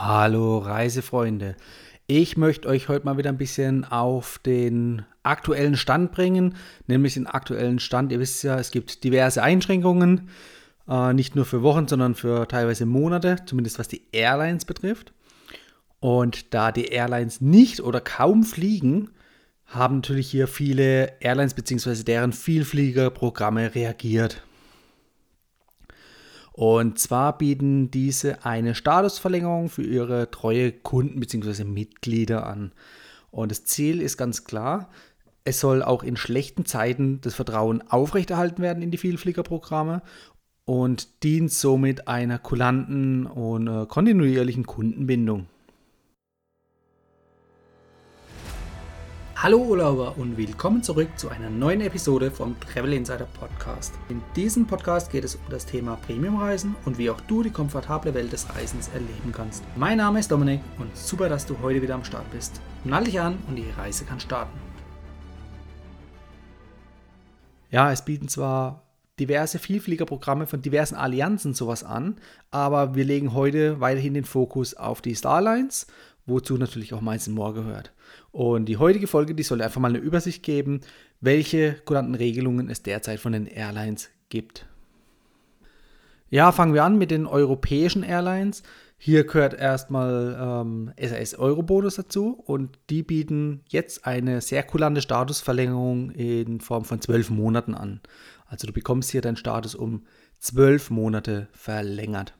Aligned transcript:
Hallo 0.00 0.58
Reisefreunde. 0.58 1.56
Ich 2.06 2.36
möchte 2.36 2.68
euch 2.68 2.88
heute 2.88 3.04
mal 3.04 3.18
wieder 3.18 3.30
ein 3.30 3.36
bisschen 3.36 3.84
auf 3.84 4.38
den 4.38 5.04
aktuellen 5.24 5.76
Stand 5.76 6.12
bringen, 6.12 6.54
nämlich 6.86 7.14
den 7.14 7.26
aktuellen 7.26 7.80
Stand. 7.80 8.12
Ihr 8.12 8.20
wisst 8.20 8.44
ja, 8.44 8.60
es 8.60 8.70
gibt 8.70 9.02
diverse 9.02 9.42
Einschränkungen, 9.42 10.28
äh, 10.88 11.12
nicht 11.14 11.34
nur 11.34 11.44
für 11.44 11.64
Wochen, 11.64 11.88
sondern 11.88 12.14
für 12.14 12.46
teilweise 12.46 12.86
Monate, 12.86 13.38
zumindest 13.44 13.80
was 13.80 13.88
die 13.88 14.02
Airlines 14.12 14.66
betrifft. 14.66 15.12
Und 15.98 16.54
da 16.54 16.70
die 16.70 16.86
Airlines 16.86 17.40
nicht 17.40 17.80
oder 17.80 18.00
kaum 18.00 18.44
fliegen, 18.44 19.10
haben 19.66 19.96
natürlich 19.96 20.30
hier 20.30 20.46
viele 20.46 21.14
Airlines 21.18 21.54
bzw. 21.54 22.04
deren 22.04 22.32
Vielfliegerprogramme 22.32 23.74
reagiert. 23.74 24.44
Und 26.58 26.98
zwar 26.98 27.38
bieten 27.38 27.88
diese 27.92 28.44
eine 28.44 28.74
Statusverlängerung 28.74 29.68
für 29.68 29.84
ihre 29.84 30.28
treue 30.32 30.72
Kunden 30.72 31.20
bzw. 31.20 31.62
Mitglieder 31.62 32.48
an. 32.48 32.72
Und 33.30 33.52
das 33.52 33.64
Ziel 33.64 34.02
ist 34.02 34.16
ganz 34.16 34.42
klar, 34.42 34.90
es 35.44 35.60
soll 35.60 35.84
auch 35.84 36.02
in 36.02 36.16
schlechten 36.16 36.64
Zeiten 36.64 37.20
das 37.20 37.36
Vertrauen 37.36 37.84
aufrechterhalten 37.88 38.60
werden 38.60 38.82
in 38.82 38.90
die 38.90 38.98
Vielfliegerprogramme 38.98 40.02
und 40.64 41.22
dient 41.22 41.52
somit 41.52 42.08
einer 42.08 42.40
kulanten 42.40 43.26
und 43.26 43.68
äh, 43.68 43.86
kontinuierlichen 43.86 44.66
Kundenbindung. 44.66 45.46
Hallo 49.40 49.58
Urlauber 49.58 50.18
und 50.18 50.36
willkommen 50.36 50.82
zurück 50.82 51.16
zu 51.16 51.28
einer 51.28 51.48
neuen 51.48 51.80
Episode 51.80 52.32
vom 52.32 52.58
Travel 52.58 52.92
Insider 52.92 53.28
Podcast. 53.38 53.94
In 54.08 54.20
diesem 54.34 54.66
Podcast 54.66 55.12
geht 55.12 55.22
es 55.22 55.36
um 55.36 55.42
das 55.48 55.64
Thema 55.64 55.94
Premiumreisen 55.94 56.74
und 56.84 56.98
wie 56.98 57.08
auch 57.08 57.20
du 57.20 57.44
die 57.44 57.52
komfortable 57.52 58.14
Welt 58.14 58.32
des 58.32 58.52
Reisens 58.52 58.88
erleben 58.88 59.30
kannst. 59.30 59.62
Mein 59.76 59.98
Name 59.98 60.18
ist 60.18 60.32
Dominik 60.32 60.60
und 60.80 60.96
super, 60.96 61.28
dass 61.28 61.46
du 61.46 61.56
heute 61.62 61.80
wieder 61.80 61.94
am 61.94 62.02
Start 62.02 62.28
bist. 62.32 62.60
Nall 62.82 63.04
dich 63.04 63.20
an 63.20 63.38
und 63.46 63.54
die 63.54 63.70
Reise 63.76 64.04
kann 64.04 64.18
starten. 64.18 64.58
Ja, 67.70 67.92
es 67.92 68.04
bieten 68.04 68.26
zwar 68.26 68.82
diverse 69.20 69.60
Vielfliegerprogramme 69.60 70.48
von 70.48 70.62
diversen 70.62 70.96
Allianzen 70.96 71.54
sowas 71.54 71.84
an, 71.84 72.16
aber 72.50 72.96
wir 72.96 73.04
legen 73.04 73.34
heute 73.34 73.78
weiterhin 73.78 74.14
den 74.14 74.24
Fokus 74.24 74.74
auf 74.74 75.00
die 75.00 75.14
Starlines 75.14 75.86
wozu 76.28 76.56
natürlich 76.56 76.94
auch 76.94 77.00
Miles 77.00 77.28
More 77.28 77.54
gehört. 77.54 77.92
Und 78.30 78.66
die 78.66 78.76
heutige 78.76 79.06
Folge, 79.06 79.34
die 79.34 79.42
soll 79.42 79.62
einfach 79.62 79.80
mal 79.80 79.88
eine 79.88 79.98
Übersicht 79.98 80.42
geben, 80.42 80.80
welche 81.20 81.74
kulanten 81.84 82.14
Regelungen 82.14 82.68
es 82.68 82.82
derzeit 82.82 83.20
von 83.20 83.32
den 83.32 83.46
Airlines 83.46 84.10
gibt. 84.28 84.66
Ja, 86.30 86.52
fangen 86.52 86.74
wir 86.74 86.84
an 86.84 86.98
mit 86.98 87.10
den 87.10 87.26
europäischen 87.26 88.02
Airlines. 88.02 88.62
Hier 88.98 89.24
gehört 89.24 89.54
erstmal 89.54 90.36
ähm, 90.38 90.92
SAS 91.00 91.34
Eurobonus 91.34 91.94
dazu 91.94 92.32
und 92.32 92.78
die 92.90 93.02
bieten 93.02 93.62
jetzt 93.68 94.06
eine 94.06 94.40
sehr 94.40 94.62
kulante 94.64 95.00
Statusverlängerung 95.00 96.10
in 96.10 96.60
Form 96.60 96.84
von 96.84 97.00
zwölf 97.00 97.30
Monaten 97.30 97.74
an. 97.74 98.00
Also 98.46 98.66
du 98.66 98.72
bekommst 98.72 99.10
hier 99.10 99.20
deinen 99.20 99.36
Status 99.36 99.74
um 99.74 100.04
zwölf 100.38 100.90
Monate 100.90 101.48
verlängert. 101.52 102.34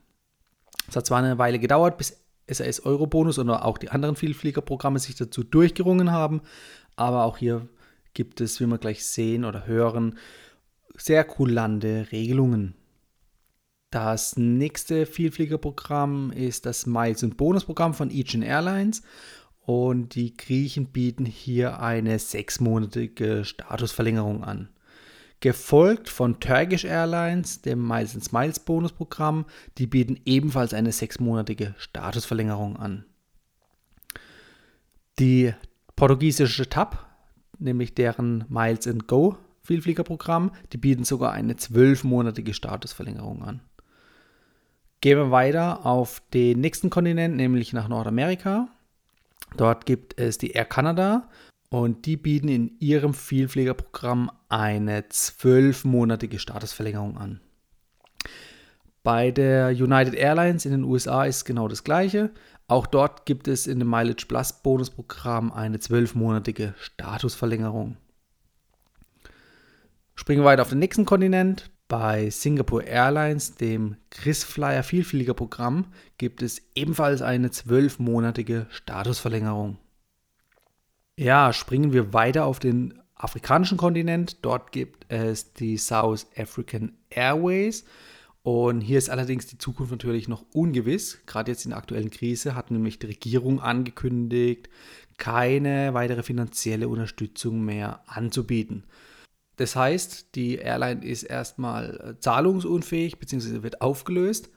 Es 0.87 0.95
hat 0.95 1.05
zwar 1.05 1.19
eine 1.19 1.37
Weile 1.37 1.59
gedauert, 1.59 1.97
bis 1.97 2.21
SAS 2.51 2.85
Eurobonus 2.85 3.39
oder 3.39 3.65
auch 3.65 3.77
die 3.77 3.89
anderen 3.89 4.15
Vielfliegerprogramme 4.15 4.99
sich 4.99 5.15
dazu 5.15 5.43
durchgerungen 5.43 6.11
haben. 6.11 6.41
Aber 6.95 7.25
auch 7.25 7.37
hier 7.37 7.67
gibt 8.13 8.41
es, 8.41 8.59
wie 8.59 8.65
wir 8.65 8.77
gleich 8.77 9.05
sehen 9.05 9.45
oder 9.45 9.67
hören, 9.67 10.17
sehr 10.95 11.23
kulante 11.23 12.07
Regelungen. 12.11 12.75
Das 13.91 14.37
nächste 14.37 15.05
Vielfliegerprogramm 15.05 16.31
ist 16.31 16.65
das 16.65 16.85
Miles- 16.85 17.23
und 17.23 17.37
Bonusprogramm 17.37 17.93
von 17.93 18.09
Aegean 18.09 18.43
Airlines. 18.43 19.01
Und 19.61 20.15
die 20.15 20.35
Griechen 20.35 20.87
bieten 20.87 21.25
hier 21.25 21.79
eine 21.79 22.17
sechsmonatige 22.19 23.45
Statusverlängerung 23.45 24.43
an 24.43 24.69
gefolgt 25.39 26.09
von 26.09 26.39
Turkish 26.39 26.85
Airlines, 26.85 27.61
dem 27.61 27.87
Miles 27.87 28.13
and 28.13 28.23
Smiles 28.23 28.59
Bonusprogramm. 28.59 29.45
Die 29.77 29.87
bieten 29.87 30.19
ebenfalls 30.25 30.73
eine 30.73 30.91
sechsmonatige 30.91 31.75
Statusverlängerung 31.77 32.77
an. 32.77 33.05
Die 35.19 35.53
portugiesische 35.95 36.69
TAP, 36.69 36.97
nämlich 37.57 37.93
deren 37.93 38.45
Miles 38.49 38.87
and 38.87 39.07
Go 39.07 39.37
Vielfliegerprogramm, 39.63 40.51
die 40.73 40.77
bieten 40.77 41.03
sogar 41.03 41.33
eine 41.33 41.55
zwölfmonatige 41.55 42.55
Statusverlängerung 42.55 43.43
an. 43.43 43.61
Gehen 45.01 45.17
wir 45.17 45.31
weiter 45.31 45.85
auf 45.85 46.23
den 46.33 46.59
nächsten 46.59 46.89
Kontinent, 46.89 47.35
nämlich 47.35 47.71
nach 47.71 47.87
Nordamerika. 47.87 48.69
Dort 49.57 49.85
gibt 49.85 50.19
es 50.19 50.39
die 50.39 50.51
Air 50.51 50.65
Canada 50.65 51.29
und 51.69 52.05
die 52.05 52.17
bieten 52.17 52.49
in 52.49 52.79
ihrem 52.79 53.13
Vielfliegerprogramm 53.13 54.31
eine 54.49 55.07
zwölfmonatige 55.09 56.39
Statusverlängerung 56.39 57.17
an. 57.17 57.39
Bei 59.03 59.31
der 59.31 59.69
United 59.69 60.13
Airlines 60.13 60.65
in 60.65 60.71
den 60.71 60.83
USA 60.83 61.23
ist 61.25 61.45
genau 61.45 61.67
das 61.67 61.83
gleiche. 61.83 62.31
Auch 62.67 62.85
dort 62.85 63.25
gibt 63.25 63.47
es 63.47 63.65
in 63.65 63.79
dem 63.79 63.89
Mileage 63.89 64.25
Plus 64.27 64.53
Bonusprogramm 64.53 65.51
eine 65.51 65.79
zwölfmonatige 65.79 66.75
Statusverlängerung. 66.77 67.97
Springen 70.15 70.41
wir 70.41 70.45
weiter 70.45 70.63
auf 70.63 70.69
den 70.69 70.79
nächsten 70.79 71.05
Kontinent. 71.05 71.71
Bei 71.87 72.29
Singapore 72.29 72.83
Airlines, 72.83 73.55
dem 73.55 73.95
KrisFlyer 74.11 74.83
Vielfliegerprogramm, 74.83 75.85
gibt 76.19 76.43
es 76.43 76.61
ebenfalls 76.75 77.23
eine 77.23 77.49
zwölfmonatige 77.49 78.67
Statusverlängerung. 78.69 79.77
Ja, 81.19 81.51
springen 81.51 81.91
wir 81.91 82.13
weiter 82.13 82.45
auf 82.45 82.59
den 82.59 82.97
afrikanischen 83.13 83.77
Kontinent. 83.77 84.37
Dort 84.41 84.71
gibt 84.71 85.05
es 85.11 85.51
die 85.51 85.75
South 85.75 86.27
African 86.37 86.93
Airways. 87.09 87.83
Und 88.41 88.79
hier 88.79 88.97
ist 88.97 89.09
allerdings 89.09 89.45
die 89.45 89.57
Zukunft 89.57 89.91
natürlich 89.91 90.29
noch 90.29 90.45
ungewiss. 90.53 91.19
Gerade 91.25 91.51
jetzt 91.51 91.65
in 91.65 91.71
der 91.71 91.77
aktuellen 91.77 92.09
Krise 92.09 92.55
hat 92.55 92.71
nämlich 92.71 92.99
die 92.99 93.07
Regierung 93.07 93.59
angekündigt, 93.59 94.69
keine 95.17 95.93
weitere 95.93 96.23
finanzielle 96.23 96.87
Unterstützung 96.87 97.65
mehr 97.65 98.01
anzubieten. 98.07 98.85
Das 99.57 99.75
heißt, 99.75 100.35
die 100.35 100.55
Airline 100.55 101.03
ist 101.05 101.23
erstmal 101.23 102.15
zahlungsunfähig 102.21 103.19
bzw. 103.19 103.61
wird 103.61 103.81
aufgelöst 103.81 104.51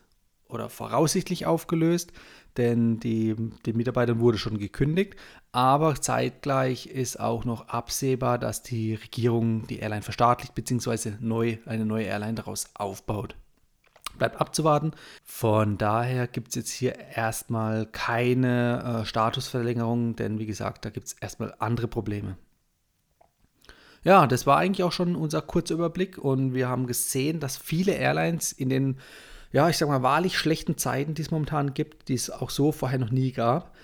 oder 0.52 0.68
voraussichtlich 0.68 1.46
aufgelöst 1.46 2.12
denn 2.56 3.00
die, 3.00 3.34
den 3.66 3.76
Mitarbeitern 3.76 4.20
wurde 4.20 4.38
schon 4.38 4.58
gekündigt. 4.58 5.16
Aber 5.52 5.94
zeitgleich 5.94 6.86
ist 6.86 7.20
auch 7.20 7.44
noch 7.44 7.68
absehbar, 7.68 8.38
dass 8.38 8.62
die 8.62 8.94
Regierung 8.94 9.66
die 9.66 9.78
Airline 9.78 10.02
verstaatlicht 10.02 10.54
bzw. 10.54 11.12
Neu, 11.20 11.58
eine 11.66 11.84
neue 11.84 12.04
Airline 12.04 12.34
daraus 12.34 12.70
aufbaut. 12.74 13.36
Bleibt 14.18 14.40
abzuwarten. 14.40 14.92
Von 15.24 15.78
daher 15.78 16.26
gibt 16.26 16.48
es 16.48 16.54
jetzt 16.54 16.70
hier 16.70 16.98
erstmal 16.98 17.86
keine 17.86 19.00
äh, 19.02 19.06
Statusverlängerung, 19.06 20.16
denn 20.16 20.38
wie 20.38 20.46
gesagt, 20.46 20.84
da 20.84 20.90
gibt 20.90 21.06
es 21.06 21.12
erstmal 21.14 21.54
andere 21.58 21.88
Probleme. 21.88 22.36
Ja, 24.04 24.26
das 24.26 24.46
war 24.46 24.58
eigentlich 24.58 24.82
auch 24.82 24.92
schon 24.92 25.16
unser 25.16 25.40
kurzer 25.40 25.74
Überblick 25.74 26.18
und 26.18 26.54
wir 26.54 26.68
haben 26.68 26.86
gesehen, 26.86 27.40
dass 27.40 27.56
viele 27.56 27.92
Airlines 27.92 28.52
in 28.52 28.68
den 28.68 28.98
ja, 29.52 29.68
ich 29.68 29.76
sag 29.76 29.88
mal, 29.88 30.02
wahrlich 30.02 30.38
schlechten 30.38 30.78
Zeiten, 30.78 31.14
die 31.14 31.22
es 31.22 31.30
momentan 31.30 31.74
gibt, 31.74 32.08
die 32.08 32.14
es 32.14 32.30
auch 32.30 32.50
so 32.50 32.72
vorher 32.72 32.98
noch 32.98 33.10
nie 33.10 33.32
gab, 33.32 33.74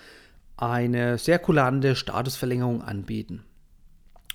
eine 0.57 1.17
sehr 1.17 1.39
kulante 1.39 1.95
Statusverlängerung 1.95 2.81
anbieten. 2.81 3.43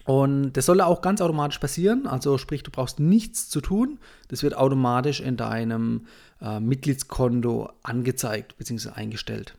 Und 0.05 0.53
das 0.53 0.67
soll 0.67 0.81
auch 0.81 1.01
ganz 1.01 1.21
automatisch 1.21 1.59
passieren. 1.59 2.07
Also 2.07 2.39
sprich, 2.39 2.63
du 2.63 2.71
brauchst 2.71 3.01
nichts 3.01 3.49
zu 3.49 3.61
tun. 3.61 3.99
Das 4.29 4.43
wird 4.43 4.55
automatisch 4.57 5.21
in 5.21 5.37
deinem 5.37 6.07
äh, 6.41 6.61
Mitgliedskonto 6.61 7.71
angezeigt 7.83 8.57
bzw. 8.59 8.91
eingestellt. 8.91 9.57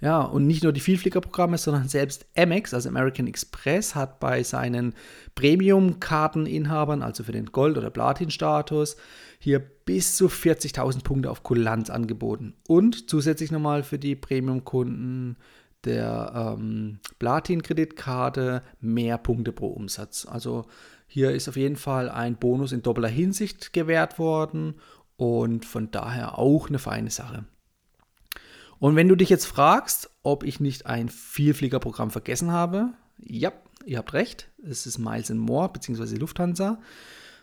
Ja, 0.00 0.20
und 0.20 0.46
nicht 0.46 0.62
nur 0.62 0.72
die 0.72 0.80
Vielfliegerprogramme, 0.80 1.58
sondern 1.58 1.88
selbst 1.88 2.26
Amex, 2.36 2.74
also 2.74 2.88
American 2.88 3.26
Express, 3.26 3.94
hat 3.94 4.20
bei 4.20 4.42
seinen 4.42 4.94
Premium-Karteninhabern, 5.34 7.02
also 7.02 7.24
für 7.24 7.32
den 7.32 7.46
Gold- 7.46 7.78
oder 7.78 7.90
Platin-Status, 7.90 8.96
hier 9.38 9.58
bis 9.58 10.16
zu 10.16 10.28
40.000 10.28 11.02
Punkte 11.02 11.30
auf 11.30 11.42
Kulanz 11.42 11.90
angeboten. 11.90 12.54
Und 12.68 13.08
zusätzlich 13.10 13.50
nochmal 13.50 13.82
für 13.82 13.98
die 13.98 14.14
Premium-Kunden 14.14 15.36
der 15.84 16.56
ähm, 16.58 16.98
Platin-Kreditkarte 17.18 18.62
mehr 18.80 19.18
Punkte 19.18 19.52
pro 19.52 19.68
Umsatz. 19.68 20.26
Also 20.30 20.66
hier 21.06 21.32
ist 21.32 21.48
auf 21.48 21.56
jeden 21.56 21.76
Fall 21.76 22.08
ein 22.08 22.36
Bonus 22.36 22.72
in 22.72 22.82
doppelter 22.82 23.08
Hinsicht 23.08 23.72
gewährt 23.72 24.18
worden 24.18 24.74
und 25.16 25.64
von 25.64 25.90
daher 25.90 26.38
auch 26.38 26.68
eine 26.68 26.78
feine 26.78 27.10
Sache. 27.10 27.44
Und 28.82 28.96
wenn 28.96 29.06
du 29.06 29.14
dich 29.14 29.28
jetzt 29.28 29.46
fragst, 29.46 30.10
ob 30.24 30.42
ich 30.42 30.58
nicht 30.58 30.86
ein 30.86 31.08
Vielfliegerprogramm 31.08 32.10
vergessen 32.10 32.50
habe, 32.50 32.88
ja, 33.16 33.52
ihr 33.86 33.98
habt 33.98 34.12
recht, 34.12 34.48
es 34.68 34.86
ist 34.86 34.98
Miles 34.98 35.30
More 35.30 35.68
bzw. 35.68 36.16
Lufthansa. 36.16 36.80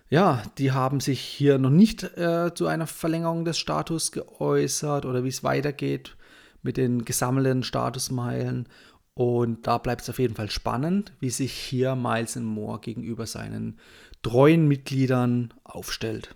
Ja, 0.09 0.43
die 0.57 0.73
haben 0.73 0.99
sich 0.99 1.21
hier 1.21 1.57
noch 1.57 1.69
nicht 1.69 2.03
äh, 2.17 2.53
zu 2.53 2.67
einer 2.67 2.87
Verlängerung 2.87 3.45
des 3.45 3.57
Status 3.57 4.11
geäußert 4.11 5.05
oder 5.05 5.23
wie 5.23 5.29
es 5.29 5.41
weitergeht. 5.41 6.17
mit 6.61 6.75
den 6.75 7.05
gesammelten 7.05 7.63
Statusmeilen. 7.63 8.67
Und 9.13 9.65
da 9.65 9.77
bleibt 9.77 10.01
es 10.01 10.09
auf 10.09 10.19
jeden 10.19 10.35
Fall 10.35 10.51
spannend, 10.51 11.13
wie 11.21 11.29
sich 11.29 11.53
hier 11.53 11.95
Miles 11.95 12.35
Moore 12.35 12.81
gegenüber 12.81 13.25
seinen 13.25 13.79
treuen 14.23 14.67
Mitgliedern 14.67 15.53
aufstellt. 15.63 16.35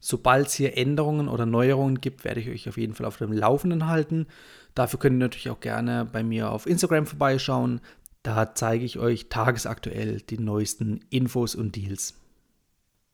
Sobald 0.00 0.46
es 0.46 0.54
hier 0.54 0.76
Änderungen 0.76 1.28
oder 1.28 1.46
Neuerungen 1.46 2.00
gibt, 2.00 2.24
werde 2.24 2.40
ich 2.40 2.48
euch 2.48 2.68
auf 2.68 2.76
jeden 2.76 2.94
Fall 2.94 3.06
auf 3.06 3.18
dem 3.18 3.32
Laufenden 3.32 3.86
halten. 3.86 4.26
Dafür 4.74 4.98
könnt 4.98 5.16
ihr 5.16 5.20
natürlich 5.20 5.50
auch 5.50 5.60
gerne 5.60 6.04
bei 6.04 6.22
mir 6.22 6.50
auf 6.50 6.66
Instagram 6.66 7.06
vorbeischauen. 7.06 7.80
Da 8.22 8.54
zeige 8.54 8.84
ich 8.84 8.98
euch 8.98 9.28
tagesaktuell 9.28 10.20
die 10.20 10.38
neuesten 10.38 11.00
Infos 11.10 11.54
und 11.54 11.76
Deals. 11.76 12.14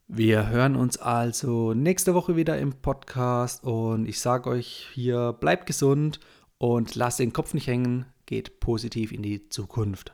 Wir 0.07 0.49
hören 0.49 0.75
uns 0.75 0.97
also 0.97 1.73
nächste 1.73 2.13
Woche 2.13 2.35
wieder 2.35 2.59
im 2.59 2.73
Podcast 2.73 3.63
und 3.63 4.07
ich 4.07 4.19
sage 4.19 4.49
euch 4.49 4.89
hier, 4.93 5.33
bleibt 5.33 5.65
gesund 5.65 6.19
und 6.57 6.95
lasst 6.95 7.19
den 7.19 7.33
Kopf 7.33 7.53
nicht 7.53 7.67
hängen, 7.67 8.05
geht 8.25 8.59
positiv 8.59 9.11
in 9.11 9.23
die 9.23 9.49
Zukunft. 9.49 10.13